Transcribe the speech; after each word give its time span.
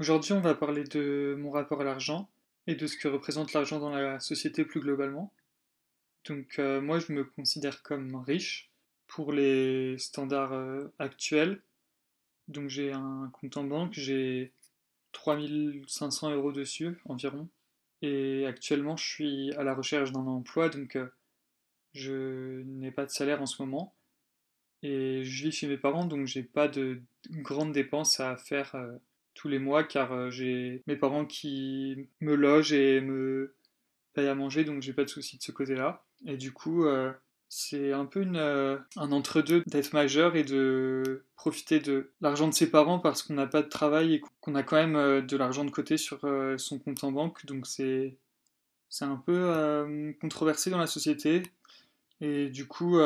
Aujourd'hui, 0.00 0.32
on 0.32 0.40
va 0.40 0.54
parler 0.54 0.84
de 0.84 1.36
mon 1.38 1.50
rapport 1.50 1.82
à 1.82 1.84
l'argent 1.84 2.30
et 2.66 2.74
de 2.74 2.86
ce 2.86 2.96
que 2.96 3.06
représente 3.06 3.52
l'argent 3.52 3.78
dans 3.78 3.90
la 3.90 4.18
société 4.18 4.64
plus 4.64 4.80
globalement. 4.80 5.30
Donc 6.24 6.58
euh, 6.58 6.80
moi, 6.80 6.98
je 7.00 7.12
me 7.12 7.22
considère 7.22 7.82
comme 7.82 8.16
riche 8.16 8.70
pour 9.08 9.30
les 9.30 9.98
standards 9.98 10.54
euh, 10.54 10.88
actuels. 10.98 11.60
Donc 12.48 12.70
j'ai 12.70 12.92
un 12.92 13.30
compte 13.34 13.58
en 13.58 13.64
banque, 13.64 13.92
j'ai 13.92 14.54
3500 15.12 16.30
euros 16.30 16.52
dessus 16.52 16.98
environ. 17.04 17.50
Et 18.00 18.46
actuellement, 18.46 18.96
je 18.96 19.04
suis 19.04 19.52
à 19.56 19.64
la 19.64 19.74
recherche 19.74 20.12
d'un 20.12 20.20
emploi, 20.20 20.70
donc 20.70 20.96
euh, 20.96 21.08
je 21.92 22.62
n'ai 22.62 22.90
pas 22.90 23.04
de 23.04 23.10
salaire 23.10 23.42
en 23.42 23.46
ce 23.46 23.60
moment. 23.60 23.94
Et 24.82 25.24
je 25.24 25.44
vis 25.44 25.52
chez 25.52 25.66
mes 25.66 25.76
parents, 25.76 26.06
donc 26.06 26.26
j'ai 26.26 26.42
pas 26.42 26.68
de 26.68 27.02
grandes 27.28 27.72
dépenses 27.72 28.18
à 28.18 28.38
faire 28.38 28.74
tous 29.40 29.48
les 29.48 29.58
mois 29.58 29.84
car 29.84 30.12
euh, 30.12 30.30
j'ai 30.30 30.82
mes 30.86 30.96
parents 30.96 31.24
qui 31.24 32.08
me 32.20 32.34
logent 32.34 32.74
et 32.74 33.00
me 33.00 33.54
payent 34.12 34.28
à 34.28 34.34
manger, 34.34 34.64
donc 34.64 34.82
j'ai 34.82 34.92
pas 34.92 35.04
de 35.04 35.08
soucis 35.08 35.38
de 35.38 35.42
ce 35.42 35.50
côté-là. 35.50 36.04
Et 36.26 36.36
du 36.36 36.52
coup, 36.52 36.84
euh, 36.84 37.10
c'est 37.48 37.92
un 37.92 38.04
peu 38.04 38.26
euh, 38.34 38.78
un 38.96 39.12
entre-deux 39.12 39.62
d'être 39.66 39.94
majeur 39.94 40.36
et 40.36 40.44
de 40.44 41.24
profiter 41.36 41.80
de 41.80 42.12
l'argent 42.20 42.48
de 42.48 42.54
ses 42.54 42.70
parents 42.70 42.98
parce 42.98 43.22
qu'on 43.22 43.32
n'a 43.34 43.46
pas 43.46 43.62
de 43.62 43.68
travail 43.68 44.14
et 44.14 44.22
qu'on 44.40 44.54
a 44.54 44.62
quand 44.62 44.76
même 44.76 45.26
de 45.26 45.36
l'argent 45.38 45.64
de 45.64 45.70
côté 45.70 45.96
sur 45.96 46.20
son 46.58 46.78
compte 46.78 47.02
en 47.02 47.12
banque. 47.12 47.46
Donc 47.46 47.66
c'est 47.66 48.18
c'est 48.90 49.06
un 49.06 49.16
peu 49.16 50.14
controversé 50.20 50.68
dans 50.70 50.78
la 50.78 50.86
société. 50.86 51.44
Et 52.20 52.50
du 52.50 52.66
coup, 52.66 52.98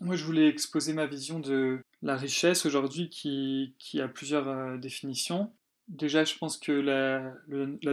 moi 0.00 0.16
je 0.16 0.24
voulais 0.24 0.48
exposer 0.48 0.92
ma 0.92 1.06
vision 1.06 1.38
de 1.38 1.80
la 2.02 2.16
richesse 2.16 2.66
aujourd'hui 2.66 3.08
qui, 3.08 3.74
qui 3.78 4.00
a 4.00 4.08
plusieurs 4.08 4.78
définitions. 4.78 5.52
Déjà, 5.88 6.24
je 6.24 6.36
pense 6.36 6.58
que 6.58 6.72
la, 6.72 7.34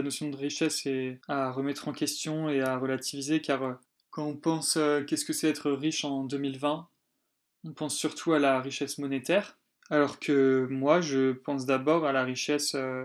notion 0.02 0.28
de 0.28 0.36
richesse 0.36 0.84
est 0.86 1.20
à 1.28 1.52
remettre 1.52 1.86
en 1.86 1.92
question 1.92 2.48
et 2.48 2.60
à 2.60 2.76
relativiser, 2.76 3.40
car 3.40 3.62
euh, 3.62 3.74
quand 4.10 4.26
on 4.26 4.36
pense 4.36 4.76
euh, 4.76 5.04
qu'est-ce 5.04 5.24
que 5.24 5.32
c'est 5.32 5.48
être 5.48 5.70
riche 5.70 6.04
en 6.04 6.24
2020, 6.24 6.88
on 7.64 7.72
pense 7.72 7.96
surtout 7.96 8.32
à 8.32 8.40
la 8.40 8.60
richesse 8.60 8.98
monétaire, 8.98 9.58
alors 9.90 10.18
que 10.18 10.66
moi, 10.70 11.00
je 11.00 11.32
pense 11.32 11.66
d'abord 11.66 12.04
à 12.04 12.12
la 12.12 12.24
richesse 12.24 12.74
euh, 12.74 13.04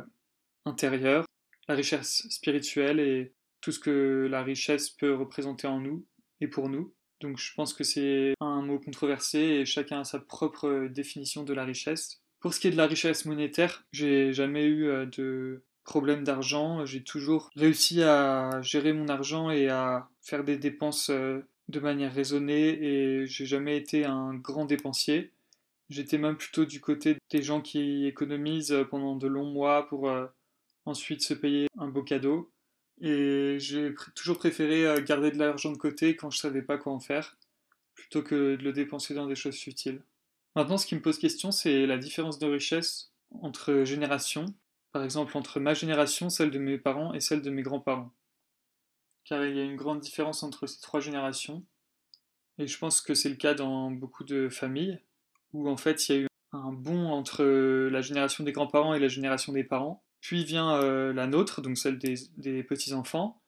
intérieure, 0.65 1.25
la 1.67 1.75
richesse 1.75 2.27
spirituelle 2.29 2.99
et 2.99 3.33
tout 3.61 3.71
ce 3.71 3.79
que 3.79 4.27
la 4.29 4.41
richesse 4.41 4.89
peut 4.89 5.13
représenter 5.13 5.67
en 5.67 5.79
nous 5.79 6.05
et 6.41 6.47
pour 6.47 6.67
nous. 6.67 6.93
Donc 7.21 7.37
je 7.37 7.53
pense 7.53 7.73
que 7.73 7.83
c'est 7.83 8.33
un 8.39 8.61
mot 8.61 8.79
controversé 8.79 9.39
et 9.39 9.65
chacun 9.65 10.01
a 10.01 10.03
sa 10.03 10.19
propre 10.19 10.87
définition 10.87 11.43
de 11.43 11.53
la 11.53 11.65
richesse. 11.65 12.21
Pour 12.39 12.53
ce 12.53 12.59
qui 12.61 12.67
est 12.67 12.71
de 12.71 12.77
la 12.77 12.87
richesse 12.87 13.25
monétaire, 13.25 13.83
j'ai 13.91 14.31
jamais 14.31 14.63
eu 14.63 14.87
euh, 14.87 15.05
de 15.05 15.61
problème 15.83 16.23
d'argent. 16.23 16.85
J'ai 16.85 17.03
toujours 17.03 17.49
réussi 17.55 18.01
à 18.01 18.61
gérer 18.61 18.93
mon 18.93 19.09
argent 19.09 19.51
et 19.51 19.67
à 19.67 20.07
faire 20.21 20.45
des 20.45 20.57
dépenses 20.57 21.09
euh, 21.09 21.41
de 21.67 21.79
manière 21.81 22.13
raisonnée 22.13 22.81
et 22.81 23.27
j'ai 23.27 23.45
jamais 23.45 23.75
été 23.75 24.05
un 24.05 24.33
grand 24.35 24.65
dépensier. 24.65 25.31
J'étais 25.89 26.17
même 26.17 26.37
plutôt 26.37 26.65
du 26.65 26.79
côté 26.79 27.17
des 27.29 27.43
gens 27.43 27.61
qui 27.61 28.05
économisent 28.05 28.75
pendant 28.89 29.15
de 29.15 29.27
longs 29.27 29.51
mois 29.51 29.87
pour 29.87 30.09
euh, 30.09 30.27
ensuite 30.85 31.21
se 31.21 31.33
payer 31.33 31.67
un 31.77 31.89
beau 31.89 32.03
cadeau. 32.03 32.51
Et 33.01 33.57
j'ai 33.59 33.93
toujours 34.15 34.37
préféré 34.37 35.01
garder 35.03 35.31
de 35.31 35.37
l'argent 35.37 35.71
de 35.71 35.77
côté 35.77 36.15
quand 36.15 36.29
je 36.29 36.37
savais 36.37 36.61
pas 36.61 36.77
quoi 36.77 36.93
en 36.93 36.99
faire, 36.99 37.37
plutôt 37.95 38.21
que 38.21 38.55
de 38.55 38.63
le 38.63 38.73
dépenser 38.73 39.13
dans 39.13 39.25
des 39.25 39.35
choses 39.35 39.57
futiles. 39.57 40.01
Maintenant, 40.59 40.77
ce 40.77 40.85
qui 40.85 40.95
me 40.95 41.01
pose 41.01 41.17
question, 41.17 41.53
c'est 41.53 41.85
la 41.85 41.97
différence 41.97 42.37
de 42.37 42.45
richesse 42.45 43.13
entre 43.41 43.85
générations, 43.85 44.43
par 44.91 45.05
exemple 45.05 45.37
entre 45.37 45.61
ma 45.61 45.73
génération, 45.73 46.29
celle 46.29 46.51
de 46.51 46.59
mes 46.59 46.77
parents 46.77 47.13
et 47.13 47.21
celle 47.21 47.41
de 47.41 47.49
mes 47.49 47.61
grands-parents. 47.61 48.11
Car 49.23 49.45
il 49.45 49.55
y 49.55 49.61
a 49.61 49.63
une 49.63 49.77
grande 49.77 50.01
différence 50.01 50.43
entre 50.43 50.67
ces 50.67 50.81
trois 50.81 50.99
générations, 50.99 51.65
et 52.57 52.67
je 52.67 52.77
pense 52.77 52.99
que 52.99 53.13
c'est 53.13 53.29
le 53.29 53.37
cas 53.37 53.53
dans 53.53 53.89
beaucoup 53.89 54.25
de 54.25 54.49
familles, 54.49 54.99
où 55.53 55.69
en 55.69 55.77
fait 55.77 56.09
il 56.09 56.11
y 56.11 56.17
a 56.17 56.21
eu 56.23 56.27
un 56.51 56.73
bond 56.73 57.07
entre 57.07 57.45
la 57.45 58.01
génération 58.01 58.43
des 58.43 58.51
grands-parents 58.51 58.93
et 58.93 58.99
la 58.99 59.07
génération 59.07 59.53
des 59.53 59.63
parents, 59.63 60.03
puis 60.19 60.43
vient 60.43 60.75
euh, 60.75 61.13
la 61.13 61.25
nôtre, 61.25 61.61
donc 61.61 61.77
celle 61.77 61.97
des, 61.97 62.63
petits-enfants, 62.63 63.41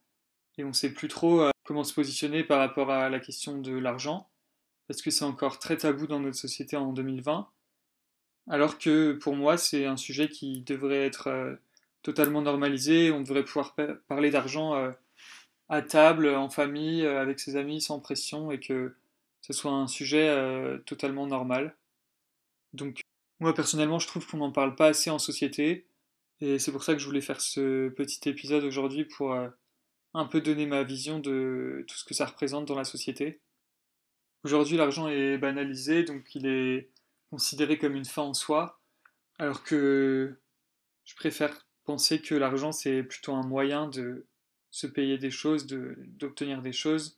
et 0.57 0.63
on 0.63 0.69
ne 0.69 0.73
sait 0.73 0.93
plus 0.93 1.09
trop 1.09 1.41
euh, 1.41 1.51
comment 1.65 1.83
se 1.83 1.93
positionner 1.93 2.45
par 2.45 2.59
rapport 2.59 2.89
à 2.89 3.09
la 3.09 3.19
question 3.19 3.59
de 3.59 3.73
l'argent 3.73 4.30
parce 4.91 5.01
que 5.01 5.09
c'est 5.09 5.23
encore 5.23 5.57
très 5.57 5.77
tabou 5.77 6.05
dans 6.05 6.19
notre 6.19 6.35
société 6.35 6.75
en 6.75 6.91
2020, 6.91 7.47
alors 8.49 8.77
que 8.77 9.13
pour 9.13 9.37
moi 9.37 9.57
c'est 9.57 9.85
un 9.85 9.95
sujet 9.95 10.27
qui 10.27 10.63
devrait 10.63 11.05
être 11.05 11.27
euh, 11.27 11.55
totalement 12.01 12.41
normalisé, 12.41 13.09
on 13.09 13.21
devrait 13.21 13.45
pouvoir 13.45 13.73
parler 14.09 14.31
d'argent 14.31 14.75
euh, 14.75 14.91
à 15.69 15.81
table, 15.81 16.27
en 16.27 16.49
famille, 16.49 17.05
euh, 17.05 17.21
avec 17.21 17.39
ses 17.39 17.55
amis, 17.55 17.79
sans 17.79 18.01
pression, 18.01 18.51
et 18.51 18.59
que 18.59 18.93
ce 19.39 19.53
soit 19.53 19.71
un 19.71 19.87
sujet 19.87 20.29
totalement 20.85 21.25
normal. 21.25 21.77
Donc 22.73 22.99
moi 23.39 23.53
personnellement 23.53 23.99
je 23.99 24.07
trouve 24.07 24.27
qu'on 24.27 24.39
n'en 24.39 24.51
parle 24.51 24.75
pas 24.75 24.87
assez 24.87 25.09
en 25.09 25.19
société, 25.19 25.87
et 26.41 26.59
c'est 26.59 26.73
pour 26.73 26.83
ça 26.83 26.95
que 26.95 26.99
je 26.99 27.05
voulais 27.05 27.21
faire 27.21 27.39
ce 27.39 27.87
petit 27.87 28.27
épisode 28.27 28.65
aujourd'hui 28.65 29.05
pour 29.05 29.33
un 30.13 30.25
peu 30.25 30.41
donner 30.41 30.65
ma 30.65 30.83
vision 30.83 31.19
de 31.19 31.85
tout 31.87 31.95
ce 31.95 32.03
que 32.03 32.13
ça 32.13 32.25
représente 32.25 32.67
dans 32.67 32.75
la 32.75 32.83
société. 32.83 33.39
Aujourd'hui, 34.43 34.77
l'argent 34.77 35.07
est 35.07 35.37
banalisé, 35.37 36.03
donc 36.03 36.33
il 36.33 36.47
est 36.47 36.89
considéré 37.29 37.77
comme 37.77 37.95
une 37.95 38.05
fin 38.05 38.23
en 38.23 38.33
soi, 38.33 38.79
alors 39.37 39.63
que 39.63 40.35
je 41.05 41.15
préfère 41.15 41.65
penser 41.85 42.21
que 42.21 42.33
l'argent, 42.33 42.71
c'est 42.71 43.03
plutôt 43.03 43.33
un 43.33 43.45
moyen 43.45 43.87
de 43.87 44.25
se 44.71 44.87
payer 44.87 45.17
des 45.17 45.31
choses, 45.31 45.67
d'obtenir 45.67 46.61
des 46.61 46.71
choses, 46.71 47.17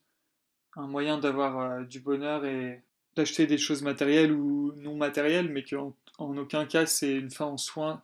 un 0.76 0.88
moyen 0.88 1.18
d'avoir 1.18 1.60
euh, 1.60 1.84
du 1.84 2.00
bonheur 2.00 2.46
et 2.46 2.84
d'acheter 3.16 3.46
des 3.46 3.58
choses 3.58 3.84
matérielles 3.84 4.32
ou 4.32 4.74
non 4.76 4.96
matérielles, 4.96 5.50
mais 5.50 5.64
qu'en 5.64 5.96
en 6.18 6.36
aucun 6.38 6.66
cas 6.66 6.86
c'est 6.86 7.16
une 7.16 7.30
fin 7.30 7.46
en 7.46 7.58
soi. 7.58 8.02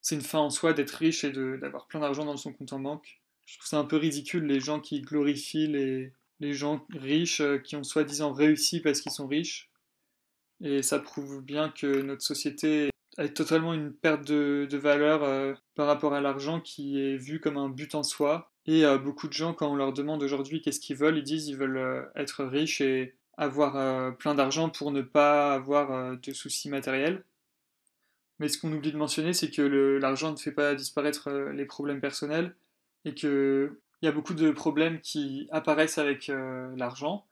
C'est 0.00 0.14
une 0.14 0.22
fin 0.22 0.38
en 0.38 0.50
soi 0.50 0.72
d'être 0.72 0.92
riche 0.92 1.24
et 1.24 1.32
d'avoir 1.32 1.86
plein 1.86 2.00
d'argent 2.00 2.24
dans 2.24 2.36
son 2.36 2.52
compte 2.52 2.72
en 2.72 2.80
banque. 2.80 3.20
Je 3.46 3.58
trouve 3.58 3.68
ça 3.68 3.78
un 3.78 3.84
peu 3.84 3.96
ridicule 3.96 4.44
les 4.46 4.60
gens 4.60 4.80
qui 4.80 5.02
glorifient 5.02 5.66
les, 5.66 6.12
les 6.40 6.54
gens 6.54 6.86
riches 6.90 7.40
euh, 7.40 7.58
qui 7.58 7.76
ont 7.76 7.84
soi-disant 7.84 8.32
réussi 8.32 8.80
parce 8.80 9.00
qu'ils 9.00 9.12
sont 9.12 9.26
riches. 9.26 9.70
Et 10.60 10.82
ça 10.82 10.98
prouve 10.98 11.42
bien 11.42 11.70
que 11.70 12.02
notre 12.02 12.22
société 12.22 12.90
a 13.16 13.28
totalement 13.28 13.74
une 13.74 13.92
perte 13.92 14.24
de, 14.24 14.76
valeur 14.76 15.22
euh, 15.24 15.54
par 15.74 15.86
rapport 15.86 16.14
à 16.14 16.20
l'argent 16.20 16.60
qui 16.60 17.00
est 17.00 17.16
vu 17.16 17.40
comme 17.40 17.56
un 17.56 17.68
but 17.68 17.94
en 17.94 18.02
soi. 18.02 18.52
Et 18.66 18.84
euh, 18.84 18.98
beaucoup 18.98 19.28
de 19.28 19.32
gens, 19.32 19.54
quand 19.54 19.70
on 19.70 19.76
leur 19.76 19.92
demande 19.92 20.22
aujourd'hui 20.22 20.60
qu'est-ce 20.60 20.80
qu'ils 20.80 20.96
veulent, 20.96 21.18
ils 21.18 21.24
disent 21.24 21.46
qu'ils 21.46 21.56
veulent 21.56 22.10
être 22.14 22.44
riches 22.44 22.80
et 22.80 23.14
avoir 23.36 24.16
plein 24.16 24.34
d'argent 24.34 24.68
pour 24.68 24.90
ne 24.90 25.00
pas 25.00 25.54
avoir 25.54 26.16
de 26.18 26.32
soucis 26.32 26.68
matériels. 26.68 27.22
Mais 28.40 28.48
ce 28.48 28.58
qu'on 28.58 28.72
oublie 28.72 28.90
de 28.90 28.96
mentionner, 28.96 29.32
c'est 29.32 29.50
que 29.50 29.62
l'argent 29.62 30.32
ne 30.32 30.36
fait 30.36 30.50
pas 30.50 30.74
disparaître 30.74 31.30
les 31.30 31.64
problèmes 31.64 32.00
personnels 32.00 32.56
et 33.04 33.14
que 33.14 33.78
il 34.02 34.06
y 34.06 34.08
a 34.08 34.12
beaucoup 34.12 34.34
de 34.34 34.50
problèmes 34.50 35.00
qui 35.00 35.48
apparaissent 35.50 35.98
avec 35.98 36.28
euh, 36.28 36.72
l'argent. 36.76 37.26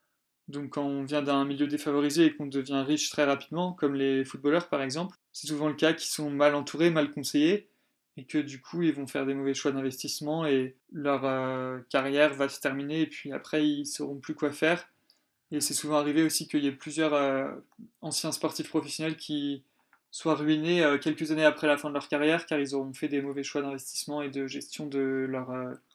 Donc 0.48 0.70
quand 0.70 0.84
on 0.84 1.04
vient 1.04 1.22
d'un 1.22 1.44
milieu 1.44 1.66
défavorisé 1.66 2.26
et 2.26 2.34
qu'on 2.34 2.46
devient 2.46 2.84
riche 2.86 3.10
très 3.10 3.24
rapidement, 3.24 3.72
comme 3.72 3.94
les 3.94 4.24
footballeurs 4.24 4.68
par 4.68 4.82
exemple, 4.82 5.16
c'est 5.32 5.48
souvent 5.48 5.68
le 5.68 5.74
cas 5.74 5.92
qu'ils 5.92 6.10
sont 6.10 6.30
mal 6.30 6.54
entourés, 6.54 6.90
mal 6.90 7.10
conseillés, 7.10 7.68
et 8.16 8.24
que 8.24 8.38
du 8.38 8.60
coup 8.60 8.82
ils 8.82 8.94
vont 8.94 9.06
faire 9.06 9.26
des 9.26 9.34
mauvais 9.34 9.54
choix 9.54 9.72
d'investissement 9.72 10.46
et 10.46 10.76
leur 10.92 11.24
euh, 11.24 11.80
carrière 11.90 12.34
va 12.34 12.48
se 12.48 12.60
terminer 12.60 13.02
et 13.02 13.06
puis 13.06 13.32
après 13.32 13.66
ils 13.68 13.86
sauront 13.86 14.16
plus 14.16 14.34
quoi 14.34 14.52
faire. 14.52 14.88
Et 15.52 15.60
c'est 15.60 15.74
souvent 15.74 15.96
arrivé 15.96 16.22
aussi 16.22 16.48
qu'il 16.48 16.64
y 16.64 16.66
ait 16.66 16.72
plusieurs 16.72 17.14
euh, 17.14 17.50
anciens 18.00 18.32
sportifs 18.32 18.68
professionnels 18.68 19.16
qui 19.16 19.62
soient 20.10 20.34
ruinés 20.34 20.84
quelques 21.02 21.30
années 21.30 21.44
après 21.44 21.66
la 21.66 21.76
fin 21.76 21.88
de 21.88 21.94
leur 21.94 22.08
carrière 22.08 22.46
car 22.46 22.58
ils 22.58 22.74
auront 22.74 22.92
fait 22.94 23.08
des 23.08 23.20
mauvais 23.20 23.42
choix 23.42 23.60
d'investissement 23.60 24.22
et 24.22 24.30
de 24.30 24.46
gestion 24.46 24.86
de 24.86 25.26
leur 25.28 25.50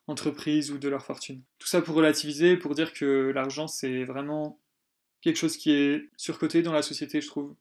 entreprise 0.07 0.71
ou 0.71 0.77
de 0.77 0.89
leur 0.89 1.05
fortune. 1.05 1.41
Tout 1.57 1.67
ça 1.67 1.81
pour 1.81 1.95
relativiser, 1.95 2.55
pour 2.57 2.75
dire 2.75 2.93
que 2.93 3.31
l'argent 3.33 3.67
c'est 3.67 4.03
vraiment 4.03 4.59
quelque 5.21 5.37
chose 5.37 5.57
qui 5.57 5.71
est 5.71 6.09
surcoté 6.17 6.61
dans 6.61 6.73
la 6.73 6.81
société, 6.81 7.21
je 7.21 7.27
trouve, 7.27 7.55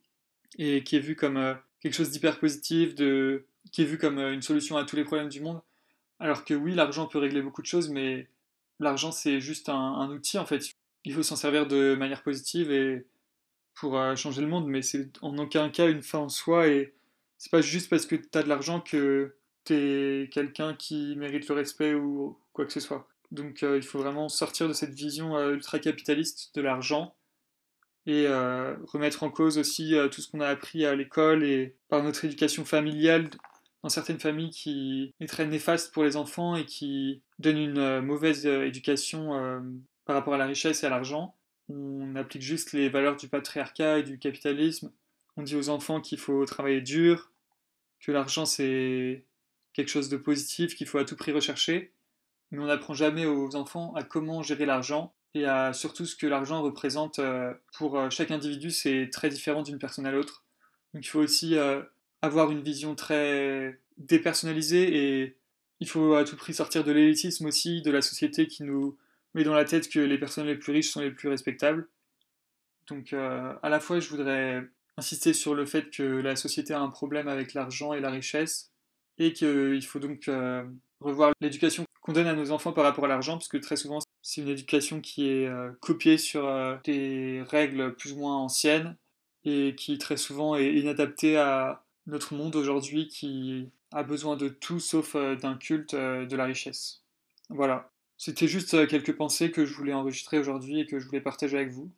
et 0.58 0.82
qui 0.82 0.97
est 0.97 1.00
vu 1.00 1.14
comme 1.14 1.37
euh, 1.37 1.55
quelque 1.81 1.94
chose 1.94 2.11
d'hyper 2.11 2.38
positif, 2.38 2.94
de... 2.94 3.44
qui 3.70 3.82
est 3.82 3.85
vu 3.85 3.99
comme 3.99 4.19
euh, 4.19 4.32
une 4.32 4.43
solution 4.43 4.76
à 4.76 4.85
tous 4.85 4.97
les 4.97 5.05
problèmes 5.05 5.29
du 5.29 5.41
monde. 5.41 5.61
Alors 6.19 6.44
que 6.44 6.55
oui, 6.55 6.75
l'argent 6.75 7.06
peut 7.06 7.19
régler 7.19 7.43
beaucoup 7.43 7.62
de 7.62 7.67
choses, 7.67 7.91
mais 7.91 8.29
l'argent 8.79 9.12
c'est 9.12 9.41
juste 9.41 9.69
un, 9.69 10.11
outil 10.11 10.38
en 10.38 10.47
fait. 10.47 10.75
Il 11.05 11.14
faut 11.14 11.23
s'en 11.23 11.37
servir 11.37 11.67
de 11.67 11.94
manière 11.94 12.23
positive 12.23 12.70
et 12.70 13.06
pour 13.75 13.99
euh, 13.99 14.17
changer 14.17 14.43
le 14.43 14.49
monde, 14.49 14.67
mais 14.67 14.82
c'est 14.82 15.11
en 15.22 15.37
aucun 15.38 15.70
cas 15.70 15.88
une 15.88 16.02
fin 16.02 16.19
en 16.19 16.28
soi 16.28 16.69
et 16.69 16.94
c'est 17.38 17.50
pas 17.50 17.62
juste 17.62 17.88
parce 17.88 18.06
que 18.06 18.17
tu 18.17 18.38
as 18.38 18.43
de 18.43 18.49
l'argent 18.49 18.81
que 18.81 19.37
t'es 19.64 20.28
quelqu'un 20.32 20.75
qui 20.75 21.17
mérite 21.17 21.49
le 21.49 21.55
respect 21.55 21.94
ou 21.94 22.38
quoi 22.52 22.67
que 22.67 22.72
ce 22.72 22.81
soit. 22.81 23.08
Donc 23.31 23.62
euh, 23.62 23.76
il 23.76 23.82
faut 23.82 23.99
vraiment 23.99 24.28
sortir 24.28 24.69
de 24.69 24.72
cette 24.72 24.93
vision 24.93 25.37
euh, 25.37 25.55
ultra-capitaliste 25.55 26.55
de 26.55 26.61
l'argent 26.61 27.14
et 28.06 28.26
remettre 28.26 29.22
en 29.22 29.31
cause 29.31 29.58
aussi 29.58 29.94
tout 30.11 30.23
ce 30.23 30.28
qu'on 30.28 30.40
a 30.40 30.49
appris 30.49 30.87
à 30.87 30.96
l'école 30.96 31.44
et 31.44 31.76
par 31.90 32.02
notre 32.02 32.25
éducation 32.25 32.64
familiale 32.64 33.28
dans 33.82 33.90
certaines 33.90 34.19
familles 34.19 34.50
qui 34.50 35.14
est 35.20 35.26
très 35.26 35.46
néfaste 35.46 35.93
pour 35.93 36.02
les 36.02 36.16
enfants 36.16 36.56
et 36.56 36.64
qui 36.64 37.23
donne 37.38 37.58
une 37.58 38.00
mauvaise 38.00 38.46
éducation 38.46 39.31
par 40.06 40.16
rapport 40.16 40.34
à 40.34 40.38
la 40.38 40.46
richesse 40.46 40.82
et 40.82 40.87
à 40.87 40.90
l'argent. 40.90 41.37
On 41.70 42.17
applique 42.17 42.43
juste 42.43 42.72
les 42.72 42.88
valeurs 42.88 43.17
du 43.17 43.28
patriarcat 43.28 43.99
et 43.99 44.02
du 44.02 44.19
capitalisme. 44.19 44.93
On 45.37 45.43
dit 45.43 45.56
aux 45.56 45.69
enfants 45.69 46.00
qu'il 46.00 46.19
faut 46.19 46.44
travailler 46.44 46.81
dur, 46.81 47.31
que 48.00 48.12
l'argent 48.12 48.44
c'est 48.44 49.25
quelque 49.72 49.88
chose 49.88 50.08
de 50.08 50.17
positif 50.17 50.75
qu'il 50.75 50.87
faut 50.87 50.99
à 50.99 51.05
tout 51.05 51.17
prix 51.17 51.32
rechercher, 51.32 51.93
mais 52.50 52.58
on 52.58 52.67
n'apprend 52.67 52.94
jamais 52.94 53.26
aux 53.26 53.55
enfants 53.55 53.94
à 53.94 54.02
comment 54.02 54.43
gérer 54.43 54.67
l'argent 54.67 55.14
et 55.34 55.44
à 55.46 55.72
surtout 55.72 56.06
ce 56.06 56.17
que 56.17 56.26
l'argent 56.26 56.62
représente 56.62 57.20
euh, 57.20 57.55
pour 57.75 57.99
euh, 57.99 58.11
chaque 58.11 58.32
individu, 58.32 58.70
c'est 58.70 59.08
très 59.12 59.28
différent 59.28 59.62
d'une 59.62 59.78
personne 59.78 60.06
à 60.06 60.11
l'autre. 60.11 60.44
Donc 60.93 61.05
il 61.05 61.08
faut 61.08 61.20
aussi 61.20 61.56
euh, 61.56 61.82
avoir 62.20 62.50
une 62.50 62.62
vision 62.62 62.96
très 62.96 63.78
dépersonnalisée 63.96 65.20
et 65.23 65.37
il 65.78 65.88
faut 65.88 66.14
à 66.14 66.25
tout 66.25 66.37
prix 66.37 66.52
sortir 66.52 66.82
de 66.82 66.90
l'élitisme 66.90 67.46
aussi, 67.46 67.81
de 67.82 67.90
la 67.93 68.02
société 68.02 68.49
qui 68.49 68.64
nous 68.64 68.99
met 69.35 69.44
dans 69.44 69.55
la 69.55 69.65
tête 69.65 69.88
que 69.88 70.00
les 70.00 70.19
personnes 70.19 70.47
les 70.47 70.56
plus 70.56 70.73
riches 70.73 70.91
sont 70.91 71.00
les 71.00 71.11
plus 71.11 71.29
respectables. 71.29 71.88
Donc 72.88 73.12
à 73.12 73.69
la 73.69 73.81
fois 73.81 74.00
je 74.00 74.09
voudrais 74.09 74.65
insister 74.97 75.32
sur 75.32 75.55
le 75.55 75.65
fait 75.65 75.91
que 75.91 76.03
la 76.03 76.35
société 76.35 76.75
a 76.75 76.81
un 76.81 76.88
problème 76.88 77.29
avec 77.29 77.55
l'argent 77.55 77.93
et 77.93 78.00
la 78.00 78.11
richesse 78.11 78.73
et 79.19 79.32
qu'il 79.32 79.85
faut 79.85 80.00
donc 80.00 80.29
revoir 81.00 81.32
l'éducation 81.41 81.85
qu'on 82.00 82.12
donne 82.12 82.27
à 82.27 82.35
nos 82.35 82.50
enfants 82.50 82.73
par 82.73 82.85
rapport 82.85 83.05
à 83.05 83.09
l'argent, 83.09 83.35
parce 83.35 83.49
que 83.49 83.59
très 83.59 83.77
souvent, 83.77 83.99
c'est 84.23 84.41
une 84.41 84.49
éducation 84.49 85.00
qui 85.00 85.29
est 85.29 85.47
euh, 85.47 85.71
copiée 85.81 86.19
sur 86.19 86.47
euh, 86.47 86.76
des 86.85 87.43
règles 87.49 87.94
plus 87.94 88.12
ou 88.12 88.19
moins 88.19 88.37
anciennes 88.37 88.97
et 89.44 89.75
qui 89.76 89.99
très 89.99 90.17
souvent 90.17 90.56
est 90.56 90.75
inadaptée 90.75 91.37
à 91.37 91.85
notre 92.06 92.35
monde 92.35 92.56
aujourd'hui 92.56 93.09
qui 93.09 93.71
a 93.93 94.03
besoin 94.03 94.37
de 94.37 94.49
tout 94.49 94.81
sauf 94.81 95.15
euh, 95.15 95.37
d'un 95.37 95.56
culte 95.56 95.94
de 95.94 96.37
la 96.37 96.44
richesse. 96.44 97.03
Voilà. 97.49 97.91
C'était 98.22 98.49
juste 98.49 98.87
quelques 98.87 99.17
pensées 99.17 99.50
que 99.50 99.64
je 99.64 99.72
voulais 99.72 99.94
enregistrer 99.94 100.38
aujourd'hui 100.38 100.78
et 100.78 100.84
que 100.84 100.99
je 100.99 101.06
voulais 101.06 101.22
partager 101.22 101.56
avec 101.56 101.70
vous. 101.70 101.90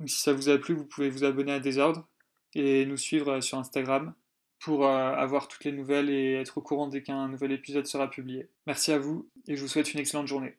Donc 0.00 0.10
si 0.10 0.20
ça 0.20 0.32
vous 0.32 0.48
a 0.48 0.58
plu, 0.58 0.74
vous 0.74 0.84
pouvez 0.84 1.10
vous 1.10 1.22
abonner 1.22 1.52
à 1.52 1.60
Désordre 1.60 2.08
et 2.56 2.84
nous 2.86 2.96
suivre 2.96 3.40
sur 3.40 3.58
Instagram 3.58 4.14
pour 4.58 4.84
euh, 4.84 5.14
avoir 5.14 5.46
toutes 5.46 5.62
les 5.62 5.70
nouvelles 5.70 6.10
et 6.10 6.32
être 6.32 6.58
au 6.58 6.60
courant 6.60 6.88
dès 6.88 7.04
qu'un 7.04 7.28
nouvel 7.28 7.52
épisode 7.52 7.86
sera 7.86 8.10
publié. 8.10 8.48
Merci 8.66 8.90
à 8.90 8.98
vous 8.98 9.28
et 9.46 9.54
je 9.54 9.62
vous 9.62 9.68
souhaite 9.68 9.94
une 9.94 10.00
excellente 10.00 10.26
journée. 10.26 10.56